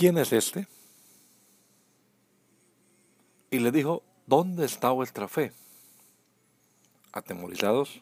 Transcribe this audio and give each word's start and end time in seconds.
¿Quién 0.00 0.16
es 0.16 0.32
este? 0.32 0.66
Y 3.50 3.58
le 3.58 3.70
dijo, 3.70 4.02
¿dónde 4.26 4.64
está 4.64 4.92
vuestra 4.92 5.28
fe? 5.28 5.52
Atemorizados, 7.12 8.00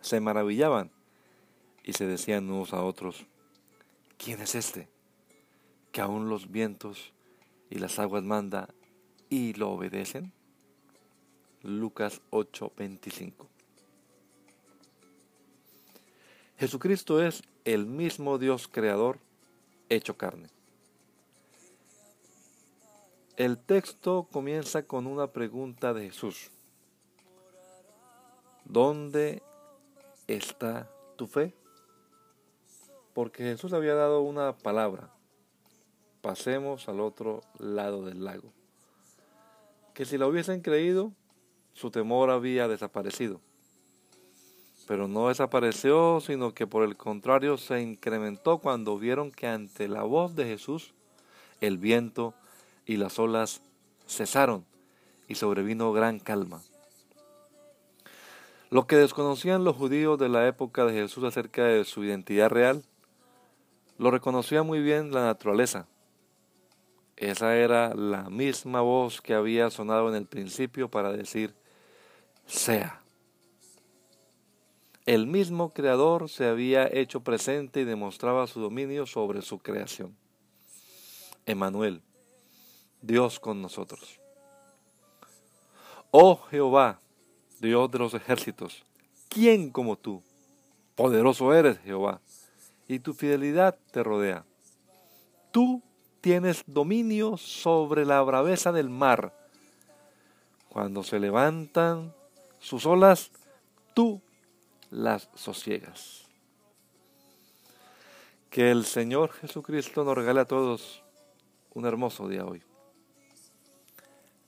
se 0.00 0.18
maravillaban 0.18 0.90
y 1.84 1.92
se 1.92 2.08
decían 2.08 2.50
unos 2.50 2.72
a 2.72 2.82
otros, 2.82 3.24
¿quién 4.18 4.40
es 4.40 4.56
este? 4.56 4.88
Que 5.92 6.00
aún 6.00 6.28
los 6.28 6.50
vientos 6.50 7.12
y 7.70 7.78
las 7.78 8.00
aguas 8.00 8.24
manda 8.24 8.68
y 9.28 9.52
lo 9.52 9.70
obedecen. 9.70 10.32
Lucas 11.62 12.20
8:25 12.30 13.46
Jesucristo 16.58 17.22
es 17.22 17.44
el 17.64 17.86
mismo 17.86 18.38
Dios 18.38 18.66
creador 18.66 19.20
hecho 19.88 20.16
carne. 20.16 20.48
El 23.40 23.56
texto 23.56 24.28
comienza 24.30 24.82
con 24.82 25.06
una 25.06 25.28
pregunta 25.28 25.94
de 25.94 26.10
Jesús. 26.10 26.50
¿Dónde 28.66 29.42
está 30.26 30.90
tu 31.16 31.26
fe? 31.26 31.54
Porque 33.14 33.44
Jesús 33.44 33.72
había 33.72 33.94
dado 33.94 34.20
una 34.20 34.58
palabra. 34.58 35.08
Pasemos 36.20 36.86
al 36.90 37.00
otro 37.00 37.40
lado 37.58 38.04
del 38.04 38.26
lago. 38.26 38.52
Que 39.94 40.04
si 40.04 40.18
la 40.18 40.26
hubiesen 40.26 40.60
creído, 40.60 41.10
su 41.72 41.90
temor 41.90 42.28
había 42.28 42.68
desaparecido. 42.68 43.40
Pero 44.86 45.08
no 45.08 45.28
desapareció, 45.28 46.20
sino 46.20 46.52
que 46.52 46.66
por 46.66 46.82
el 46.82 46.98
contrario 46.98 47.56
se 47.56 47.80
incrementó 47.80 48.58
cuando 48.58 48.98
vieron 48.98 49.32
que 49.32 49.46
ante 49.46 49.88
la 49.88 50.02
voz 50.02 50.36
de 50.36 50.44
Jesús 50.44 50.92
el 51.62 51.78
viento 51.78 52.34
y 52.86 52.96
las 52.96 53.18
olas 53.18 53.62
cesaron 54.06 54.64
y 55.28 55.36
sobrevino 55.36 55.92
gran 55.92 56.18
calma. 56.18 56.62
Lo 58.70 58.86
que 58.86 58.96
desconocían 58.96 59.64
los 59.64 59.76
judíos 59.76 60.18
de 60.18 60.28
la 60.28 60.46
época 60.46 60.84
de 60.84 60.92
Jesús 60.92 61.24
acerca 61.24 61.64
de 61.64 61.84
su 61.84 62.04
identidad 62.04 62.50
real, 62.50 62.84
lo 63.98 64.10
reconocía 64.10 64.62
muy 64.62 64.80
bien 64.80 65.12
la 65.12 65.24
naturaleza. 65.24 65.86
Esa 67.16 67.56
era 67.56 67.94
la 67.94 68.30
misma 68.30 68.80
voz 68.80 69.20
que 69.20 69.34
había 69.34 69.70
sonado 69.70 70.08
en 70.08 70.14
el 70.14 70.26
principio 70.26 70.88
para 70.88 71.12
decir, 71.12 71.54
sea. 72.46 73.02
El 75.04 75.26
mismo 75.26 75.72
Creador 75.72 76.28
se 76.28 76.46
había 76.46 76.86
hecho 76.86 77.20
presente 77.20 77.80
y 77.80 77.84
demostraba 77.84 78.46
su 78.46 78.60
dominio 78.60 79.06
sobre 79.06 79.42
su 79.42 79.58
creación. 79.58 80.16
Emanuel, 81.44 82.02
Dios 83.02 83.40
con 83.40 83.62
nosotros. 83.62 84.20
Oh 86.10 86.36
Jehová, 86.50 87.00
Dios 87.60 87.90
de 87.90 87.98
los 87.98 88.14
ejércitos, 88.14 88.84
¿quién 89.28 89.70
como 89.70 89.96
tú? 89.96 90.22
Poderoso 90.96 91.54
eres, 91.54 91.78
Jehová, 91.78 92.20
y 92.88 92.98
tu 92.98 93.14
fidelidad 93.14 93.78
te 93.92 94.02
rodea. 94.02 94.44
Tú 95.50 95.82
tienes 96.20 96.64
dominio 96.66 97.36
sobre 97.36 98.04
la 98.04 98.20
braveza 98.22 98.72
del 98.72 98.90
mar. 98.90 99.32
Cuando 100.68 101.02
se 101.02 101.18
levantan 101.18 102.12
sus 102.58 102.86
olas, 102.86 103.30
tú 103.94 104.20
las 104.90 105.28
sosiegas. 105.34 106.26
Que 108.50 108.70
el 108.70 108.84
Señor 108.84 109.30
Jesucristo 109.32 110.04
nos 110.04 110.16
regale 110.16 110.40
a 110.40 110.44
todos 110.44 111.02
un 111.72 111.86
hermoso 111.86 112.28
día 112.28 112.44
hoy 112.44 112.62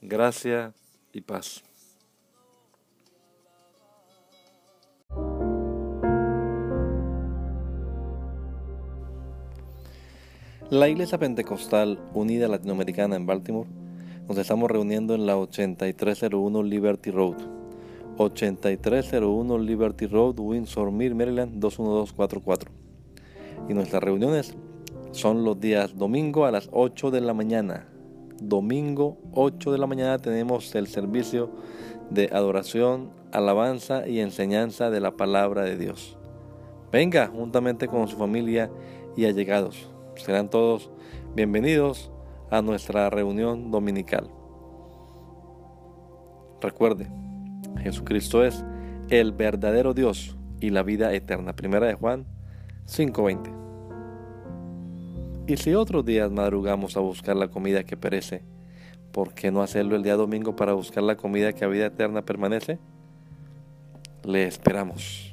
gracia 0.03 0.75
y 1.13 1.21
paz. 1.21 1.63
La 10.71 10.89
Iglesia 10.89 11.19
Pentecostal 11.19 12.01
Unida 12.15 12.49
Latinoamericana 12.49 13.15
en 13.15 13.27
Baltimore 13.27 13.69
nos 14.27 14.39
estamos 14.39 14.71
reuniendo 14.71 15.15
en 15.15 15.27
la 15.27 15.37
8301 15.37 16.63
Liberty 16.65 17.11
Road. 17.11 17.37
8301 18.17 19.59
Liberty 19.59 20.07
Road, 20.07 20.39
Windsor 20.41 20.91
Mill, 20.91 21.15
Maryland 21.15 21.61
21244. 21.61 22.71
Y 23.69 23.75
nuestras 23.75 24.03
reuniones 24.03 24.57
son 25.13 25.45
los 25.45 25.61
días 25.61 25.97
domingo 25.97 26.45
a 26.45 26.51
las 26.51 26.69
8 26.73 27.11
de 27.11 27.21
la 27.21 27.35
mañana 27.35 27.87
domingo 28.49 29.19
8 29.33 29.73
de 29.73 29.79
la 29.79 29.87
mañana 29.87 30.19
tenemos 30.19 30.75
el 30.75 30.87
servicio 30.87 31.51
de 32.11 32.29
adoración, 32.33 33.11
alabanza 33.33 34.07
y 34.07 34.21
enseñanza 34.21 34.91
de 34.91 35.01
la 35.01 35.17
palabra 35.17 35.63
de 35.63 35.77
Dios. 35.77 36.19
Venga 36.91 37.29
juntamente 37.29 37.89
con 37.89 38.09
su 38.09 38.17
familia 38.17 38.71
y 39.17 39.25
allegados. 39.25 39.91
Serán 40.17 40.51
todos 40.51 40.91
bienvenidos 41.35 42.11
a 42.51 42.61
nuestra 42.61 43.09
reunión 43.09 43.71
dominical. 43.71 44.29
Recuerde, 46.61 47.09
Jesucristo 47.83 48.45
es 48.45 48.65
el 49.09 49.33
verdadero 49.33 49.95
Dios 49.95 50.37
y 50.61 50.71
la 50.71 50.83
vida 50.83 51.13
eterna. 51.13 51.57
Primera 51.57 51.87
de 51.87 51.95
Juan 51.95 52.27
5:20. 52.87 53.72
Y 55.47 55.57
si 55.57 55.75
otros 55.75 56.05
días 56.05 56.31
madrugamos 56.31 56.97
a 56.97 57.01
buscar 57.01 57.37
la 57.37 57.49
comida 57.49 57.83
que 57.83 57.97
perece, 57.97 58.43
¿por 59.11 59.35
qué 59.35 59.51
no 59.51 59.61
hacerlo 59.63 59.97
el 59.97 60.03
día 60.05 60.15
domingo 60.15 60.55
para 60.55 60.73
buscar 60.73 61.03
la 61.03 61.17
comida 61.17 61.53
que 61.53 61.65
a 61.65 61.69
vida 61.69 61.87
eterna 61.87 62.23
permanece? 62.23 62.79
Le 64.25 64.45
esperamos. 64.47 65.32